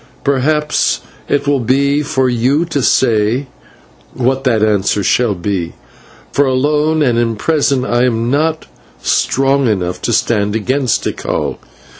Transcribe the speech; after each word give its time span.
Perhaps 0.23 1.01
it 1.29 1.45
will 1.45 1.59
be 1.59 2.01
for 2.01 2.27
you 2.27 2.65
to 2.65 2.81
say 2.81 3.45
what 4.15 4.45
the 4.45 4.53
answer 4.55 5.03
shall 5.03 5.35
be, 5.35 5.73
for 6.31 6.45
alone 6.47 7.03
and 7.03 7.19
in 7.19 7.35
prison 7.35 7.85
I 7.85 8.05
am 8.05 8.31
not 8.31 8.65
strong 9.03 9.67
enough 9.67 10.01
to 10.01 10.11
stand 10.11 10.55
against 10.55 11.03
Tikal. 11.03 11.59